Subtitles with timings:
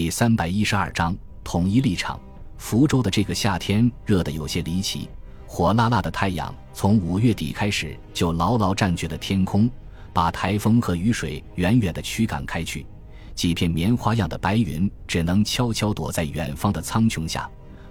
[0.00, 1.14] 第三百一十二章
[1.44, 2.18] 统一立场。
[2.56, 5.10] 福州的这个夏天热得有些离奇，
[5.46, 9.68] 火辣辣的太阳从五月底开始就牢牢占据了天空，
[10.14, 12.86] 把台风和雨水远远地驱赶开去。
[13.34, 17.46] 几片棉花样的白云只能悄悄躲在远方的苍穹下，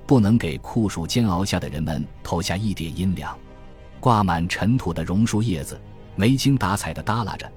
[0.07, 3.38] 不能给酷暑煎熬下的人们投下一点阴凉。
[4.00, 5.80] 挂满尘土的榕树叶子
[6.16, 7.48] 没精打采地耷拉着。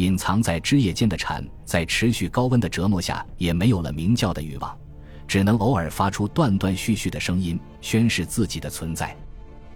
[0.00, 4.74] 隐藏在枝叶间的蝉，在持续高温的折磨下，也没有了鸣叫的欲望，
[5.28, 9.14] 只能偶尔发出断断续续的声音，宣示自己的存在。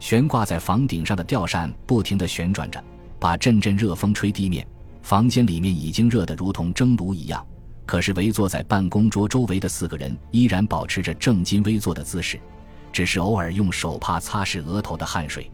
[0.00, 2.82] 悬挂在房顶上的吊扇不停地旋转着，
[3.18, 4.66] 把阵阵热风吹地面。
[5.02, 7.46] 房间里面已经热得如同蒸炉一样，
[7.84, 12.40] 可是围坐在办公桌周围的四个人依然保持着正襟危坐的姿势，
[12.90, 15.50] 只是偶尔用手帕擦拭额头的汗水。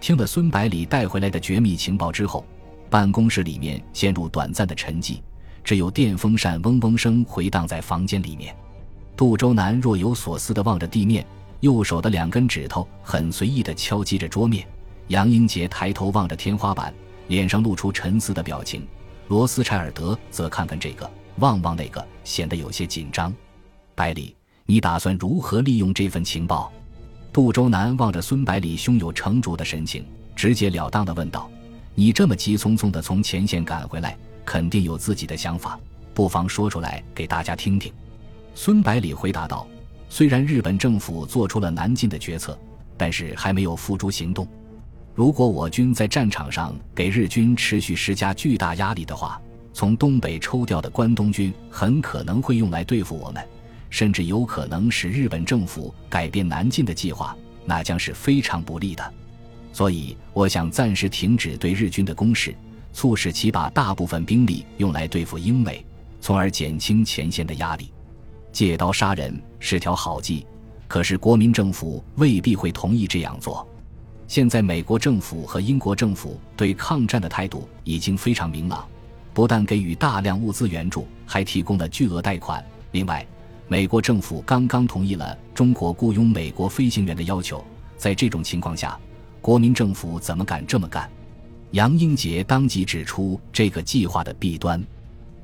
[0.00, 2.46] 听了孙百里带回来的绝密情报之后。
[2.94, 5.20] 办公室里面陷入短暂的沉寂，
[5.64, 8.54] 只有电风扇嗡嗡声回荡在房间里面。
[9.16, 11.26] 杜周南若有所思地望着地面，
[11.58, 14.64] 右手的两根指头很随意地敲击着桌面。
[15.08, 16.94] 杨英杰抬头望着天花板，
[17.26, 18.86] 脸上露出沉思的表情。
[19.26, 23.34] 罗斯柴尔德则看看这个，望望那个，显得有些紧张。
[23.96, 24.36] 百里，
[24.66, 26.72] 你打算如何利用这份情报？
[27.32, 31.50] 杜周南望着孙百里胸有成竹的神情，直截了当地问道。
[31.94, 35.78] 你这么急匆匆地从前线赶回来，肯定有自己的想法，
[36.12, 37.92] 不妨说出来给大家听听。”
[38.54, 39.66] 孙百里回答道。
[40.08, 42.56] “虽然日本政府做出了南进的决策，
[42.96, 44.46] 但是还没有付诸行动。
[45.14, 49.40] 如果我军在战场上给日军持续施加巨大压力的话，
[49.72, 53.44] 从东北抽调的关东军很可能会用来对付我们，
[53.90, 59.14] 甚至有可能使日本政府改变南进的计划，那将是非常不利的。”
[59.74, 62.54] 所以，我想暂时停止对日军的攻势，
[62.92, 65.84] 促使其把大部分兵力用来对付英美，
[66.20, 67.90] 从而减轻前线的压力。
[68.52, 70.46] 借刀杀人是条好计，
[70.86, 73.66] 可是国民政府未必会同意这样做。
[74.28, 78.86] 现在，美国政府和英国政府对抗战的态度已经非常明朗，
[79.32, 82.64] 不但给予大量物资援助，还提供了巨额贷款。
[82.92, 83.26] 另外，
[83.66, 87.64] 美国政府刚刚同意了中国雇佣美国飞行员的要求。
[87.96, 88.96] 在这种情况下，
[89.44, 91.06] 国民政府怎么敢这么干？
[91.72, 94.82] 杨英杰当即指出这个计划的弊端。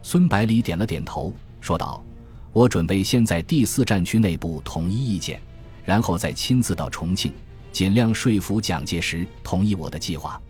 [0.03, 2.03] 孙百里点了点头，说道
[2.51, 5.39] ：“我准备先在第四战区内部统一意见，
[5.85, 7.31] 然后再亲自到重庆，
[7.73, 10.41] 尽量说服蒋介石同意我的计划。”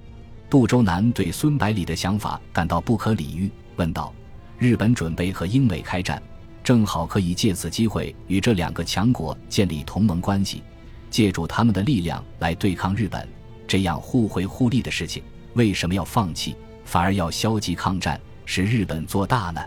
[0.49, 4.15] 杜周南对孙百里的想法感到不可理喻，问道
[4.61, 6.23] ：“日本准备和英美开战，
[6.63, 10.63] 正好可以借此机会与这两个强国建立同盟关系，
[11.11, 13.29] 借助他们的力量来对抗日本。”
[13.71, 15.23] 这样互惠互利的事情，
[15.55, 19.65] 为什么要放弃，反而要消极抗战，使日本做大呢？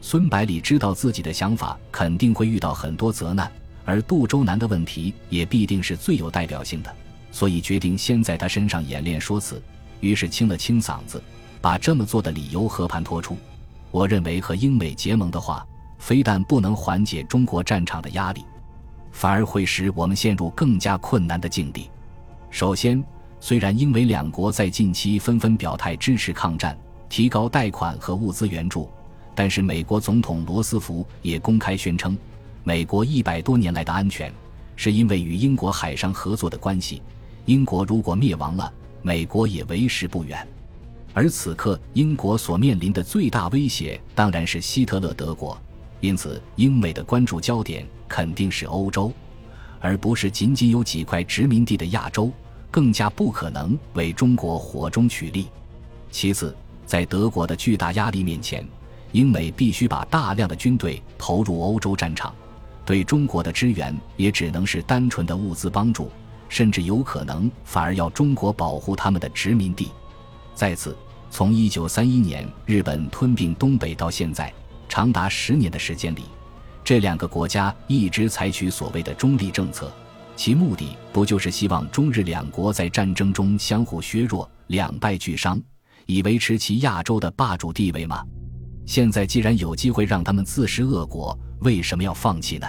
[0.00, 3.50] 孙百里知道自己的想法肯定会遇到很多责难，
[3.84, 6.96] 而杜周南的问题也必定是最有代表性的，
[7.32, 9.60] 所以决定先在他身上演练说辞。
[9.98, 11.20] 于是清了清嗓子，
[11.60, 13.36] 把这么做的理由和盘托出。
[13.90, 15.66] 我认为和英美结盟的话，
[15.98, 18.44] 非但不能缓解中国战场的压力，
[19.10, 21.90] 反而会使我们陷入更加困难的境地。
[22.50, 23.02] 首先，
[23.44, 28.88] 虽然英美两国在近期纷纷表态支持抗战、提高贷款和物资援助，
[29.34, 32.16] 但是美国总统罗斯福也公开宣称，
[32.62, 34.32] 美国一百多年来的安全
[34.76, 37.02] 是因为与英国海上合作的关系。
[37.46, 40.46] 英国如果灭亡了，美国也为时不远。
[41.12, 45.60] 而此刻，英国所面临的最大威胁当然是希特勒德国，
[45.98, 49.12] 因此英美的关注焦点肯定是欧洲，
[49.80, 52.30] 而不是仅仅有几块殖民地的亚洲。
[52.72, 55.46] 更加不可能为中国火中取栗。
[56.10, 56.56] 其次，
[56.86, 58.66] 在德国的巨大压力面前，
[59.12, 62.34] 英美必须把大量的军队投入欧洲战场，
[62.86, 66.10] 对中国的支援也只能是单纯的物资帮助，
[66.48, 69.90] 甚至有可能反而要中国保护他们的殖民地。
[70.54, 70.96] 再次，
[71.30, 74.50] 从一九三一年日本吞并东北到现在，
[74.88, 76.22] 长达十年的时间里，
[76.82, 79.92] 这两个国家一直采取所谓的中立政策。
[80.34, 85.60] 其目的不就是希望中日两国在战争中相互削弱，两败俱伤，
[86.06, 88.24] 以维持其亚洲的霸主地位吗？
[88.84, 92.66] 现在既然有机会让他们自食恶果，为什么要放弃呢？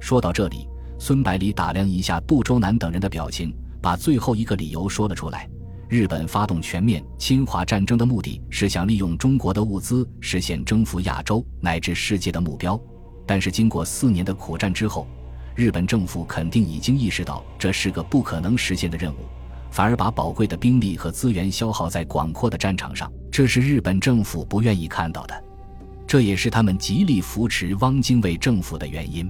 [0.00, 0.68] 说到这里，
[0.98, 5.48] 孙百里打量一下杜周南等人的表情，把最后一个理由说了出来：
[5.88, 12.78] 日本发动全面侵华战争的目的是想利用中国的物资实现征服亚洲乃至世界的目标，
[13.26, 15.06] 但是经过四年的苦战之后。
[15.58, 19.26] 日本政府肯定已经意识到这是个不可能实现的任务，
[19.72, 25.44] 反而把宝贵的兵力和资源消耗在广阔的战场上，这是日本政府不愿意看到的。
[26.06, 29.28] 这也是他们极力扶持汪精卫政府的原因。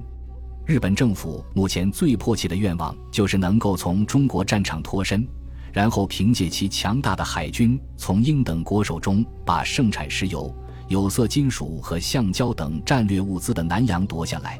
[0.67, 5.27] 日本政府目前最迫切的愿望就是能够从中国战场脱身，
[5.73, 10.55] 然后凭借其强大的海军，从英等国手中把盛产石油、
[10.89, 14.59] 有色金属和橡胶等战略物资的南洋夺下来，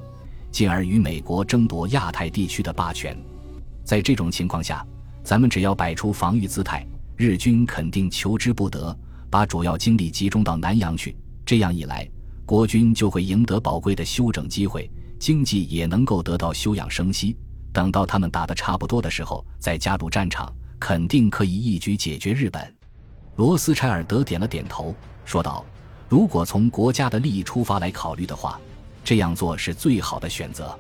[0.51, 3.17] 进而与美国争夺亚太地区的霸权。
[3.83, 4.85] 在这种情况下，
[5.23, 6.85] 咱们只要摆出防御姿态，
[7.15, 8.97] 日军肯定求之不得，
[9.29, 11.15] 把主要精力集中到南洋去。
[11.45, 12.07] 这样一来，
[12.45, 17.35] 国军就会赢得宝贵的休整机会，经济也能够得到休养生息。
[17.71, 22.75] 等到他们打得差不多的时候，再加入战场，肯定可以一举解决日本。
[23.35, 24.93] 罗斯柴尔德点了点头，
[25.25, 25.65] 说道
[26.09, 28.59] ：“如果从国家的利益出发来考虑的话，
[29.09, 30.77] 这样做是最好的选择。”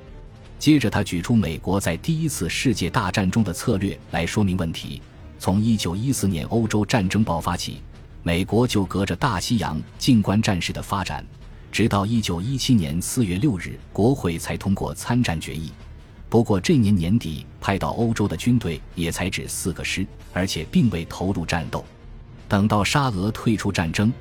[0.59, 5.01] 接着，他举出美国在第一次世界大战中的策略来说明问题。
[5.39, 7.81] 从1914年欧洲战争爆发起。
[8.21, 11.25] 美国就隔着大西洋静观战事的发展，
[11.71, 15.71] 直到一九一七年四月六日，国会才通过参战决议。
[16.29, 21.83] 不过这年年底派到欧洲的军队也才只四个师，而且并未投入战斗。
[22.49, 24.11] 等到沙俄退出战争，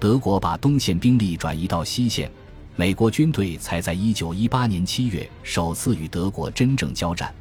[0.00, 2.32] 德国把东线兵力转移到西线，
[2.74, 7.32] 美国军队才在一九一八年七月首次与德国真正交战，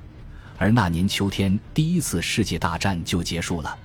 [0.57, 3.77] 而那年秋天，第一次世界大战就结束了。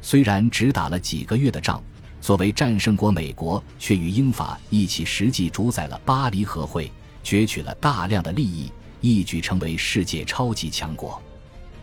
[0.00, 1.82] 虽然只打了几个月的仗，
[2.20, 6.90] 作为战胜国，美国却与英法一起实际主宰了巴黎和会，
[7.24, 8.70] 攫取了大量的利益，
[9.00, 11.20] 一举成为世界超级强国。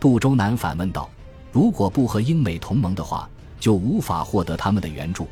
[0.00, 1.10] 杜周南反问道
[1.52, 3.28] ：“如果不和英美同盟的话，
[3.60, 5.28] 就无法获得他们的援助，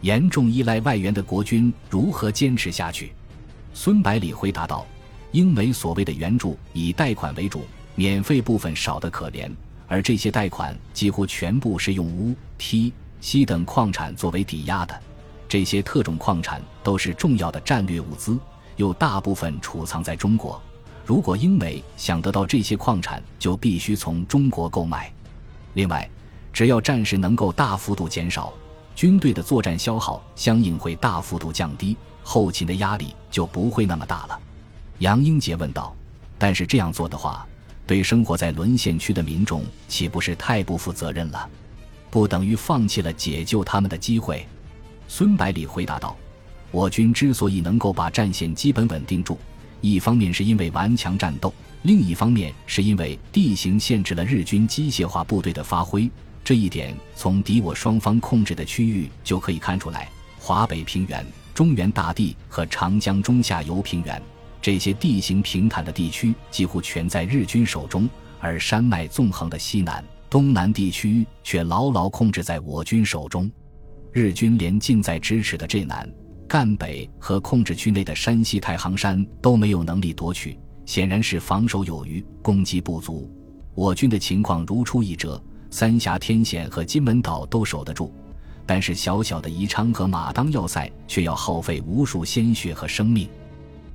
[0.00, 3.12] 严重依赖外援的国军如何坚持下去？”
[3.74, 4.86] 孙百里回答道
[5.32, 7.64] ：“英美所谓的援助以贷款为主，
[7.94, 9.50] 免费部分少得可怜。”
[9.90, 15.00] 而这些贷款几乎全部是用钨、锑、锡等矿产作为抵押的，
[15.48, 18.38] 这些特种矿产都是重要的战略物资，
[18.76, 20.60] 又大部分储藏在中国。
[21.06, 25.10] 如果英美想得到这些矿产，就必须从中国购买。
[25.72, 26.06] 另外，
[26.52, 28.52] 只要战事能够大幅度减少，
[28.98, 34.36] 军队的作战消耗相应会大幅度降低，后勤的压力就不会那么大了。
[34.98, 35.94] 杨英杰问道
[36.36, 37.46] ：“但是这样做的话？”
[37.86, 41.48] 对生活在沦陷区的民众，岂不是太不负责任了？
[42.10, 44.44] 不等于放弃了解救他们的机会？
[45.06, 46.16] 孙百里回答道
[46.72, 49.38] ：“我军之所以能够把战线基本稳定住，
[49.80, 56.10] 一方面是因为顽强战斗，另一方面是因为地形限制了日军机械化部队的发挥。
[56.44, 60.08] 这一点从敌我双方控制的区域就可以看出来：
[60.38, 61.24] 华北平原、
[61.54, 64.20] 中原大地和长江中下游平原。”
[64.60, 68.08] 这些地形平坦的地区几乎全在日军手中，
[68.40, 73.48] 而山脉纵横的西南、东南地区却牢牢控制在我军手中。
[74.12, 76.10] 日军连近在咫尺的浙南、
[76.48, 83.30] 赣北和控制区内的山西太行山都没有能力夺取，显然是防守有余，攻击不足。
[83.76, 88.12] 我军的情况如出一辙，三峡天险和金门岛都守得住，
[88.66, 93.28] 但是小小的宜昌和马当要塞却要耗费无数鲜血和生命，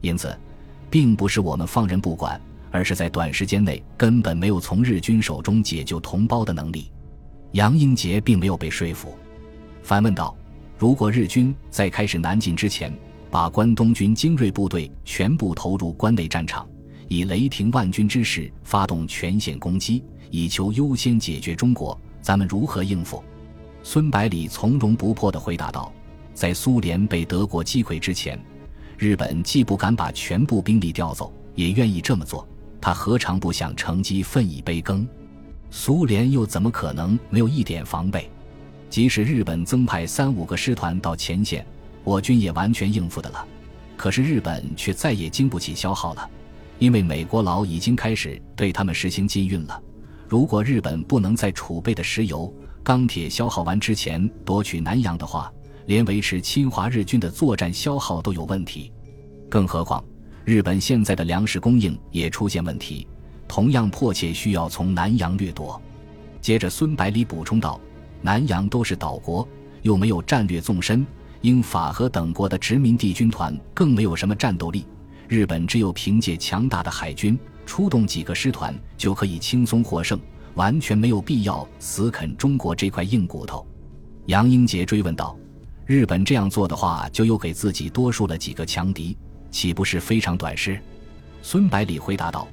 [0.01, 0.35] 因此。
[0.89, 2.39] 并不是我们放任不管，
[2.69, 6.91] 而是在短时间内根本没有从日军手中解救同胞的能力。
[7.53, 9.17] 杨英杰并没有被说服，
[9.81, 10.37] 反问道
[10.77, 12.95] ：“如果日军在开始南进之前，
[13.31, 16.69] 把关东军精锐部队全部投入关内战场，
[17.07, 20.03] 以雷霆万钧之势发动全线攻击，
[20.33, 23.23] 以求优先解决中国，咱们如何应付？”
[23.83, 25.94] 孙百里从容不迫地回答道
[26.33, 28.44] ：“在苏联被德国击溃之前。”
[28.97, 32.47] 日本既不敢把全部兵力调走，也愿意这么做。
[32.81, 35.07] 他何尝不想乘机分一杯羹？
[35.69, 38.28] 苏联又怎么可能没有一点防备？
[38.90, 41.63] 即使日本增派三五个师团到前线，
[42.04, 43.45] 我军也完全应付的了。
[43.95, 46.28] 可是日本却再也经不起消耗了，
[46.80, 49.80] 因为美国佬已经开始对他们实行禁运了。
[50.33, 55.54] 如果日本不能在储备的石油、钢铁消耗完之前夺取南洋的话，
[55.85, 58.92] 连维持侵华日军的作战消耗都有问题，
[59.47, 60.04] 更何况
[60.44, 63.07] 日本现在的粮食供应也出现问题，
[63.47, 65.80] 同样迫切需要从南洋掠夺。
[66.42, 67.80] 接着，孙百里补充道
[68.19, 69.47] ：“南洋都是岛国，
[69.83, 71.06] 又没有战略纵深，
[71.42, 74.83] 英法和等国的殖民地军团更没有什么战斗力。
[75.28, 80.19] 日本只有凭借强大的海军，出动几个师团就可以轻松获胜，
[80.55, 83.65] 完全没有必要死啃中国这块硬骨头。”
[84.27, 85.37] 杨英杰追问道。
[85.85, 89.17] 日本这样做的话，就又给自己多输了几个强敌，
[89.51, 90.79] 岂不是非常短视？
[91.41, 92.47] 孙百里回答道：“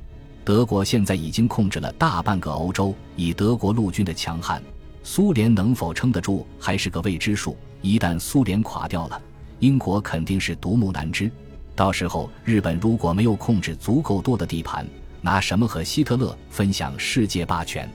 [0.44, 4.60] 德国现在已经控制了大半个欧洲，以德国陆军的强悍，
[5.04, 7.56] 苏联能否撑得住还是个未知数。
[7.82, 9.22] 一旦苏联垮掉了，
[9.60, 11.30] 英国肯定是独木难支。
[11.76, 14.84] 到时候日本如果没有控制足够多的地盘，
[15.20, 17.88] 拿什么和希特勒分享世界霸权？”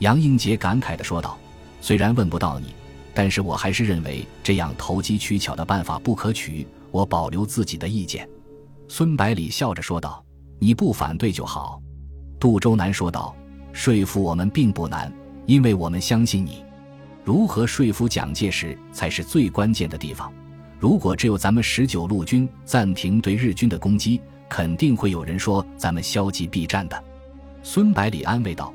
[0.00, 1.36] 杨英杰感慨地说道
[1.80, 2.74] ：“虽然问不到你，
[3.12, 6.66] 但是我还是认为这样投机取巧的办法不可取。
[6.90, 8.28] 我保留自己的意见。”
[8.88, 10.24] 孙百里笑着说道
[10.58, 11.80] ：“你不反对就好。”
[12.40, 13.36] 杜周南说道
[13.72, 15.12] ：“说服我们并不难，
[15.46, 16.64] 因为我们相信你。
[17.24, 20.32] 如何说服蒋介石才是最关键的地方。
[20.78, 27.04] 如果只有咱们十九路军暂停对日军的攻击，肯定会有人说咱们消极避战的。”
[27.62, 28.72] 孙百里安慰道。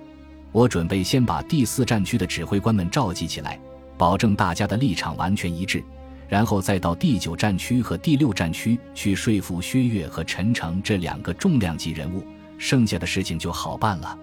[0.51, 3.59] 我准备先把第四战区的指挥官们召集起来，
[3.97, 5.83] 保证大家的立场完全一致，
[6.29, 12.23] 然后再到第九战区和第六战区去说服薛岳和陈诚这两个重量级人物，
[12.59, 14.15] 剩下的事情就好办了。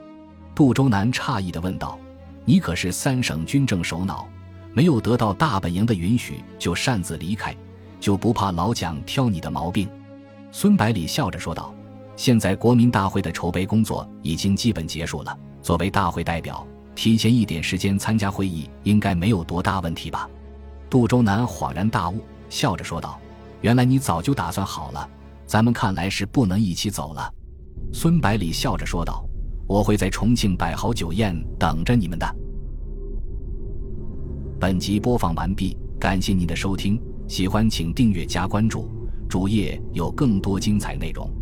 [0.54, 1.98] 杜周南诧异地问道
[2.46, 4.28] ：“你可是三省军政首脑，
[4.72, 7.52] 没有得到大本营的允许就擅自离开，
[7.98, 9.88] 就不怕老蒋挑你的毛病？”
[10.52, 11.72] 孙百里笑着说道
[12.16, 20.28] ：“现在国民大会的筹备工作已经基本结束了。”作为大会代表，提前一点时间参加会议，应该没有多大问题吧？
[20.88, 23.20] 杜周南恍然大悟，笑着说道
[23.60, 25.08] ：“原来你早就打算好了，
[25.46, 27.32] 咱们看来是不能一起走了。”
[27.92, 29.24] 孙百里笑着说道
[29.68, 32.36] ：“我会在重庆摆好酒宴等着你们的。”
[34.58, 38.90] 本集播放完毕，感谢您的收听，喜欢请订阅加关注，
[39.30, 41.39] 主页有更多精彩内容。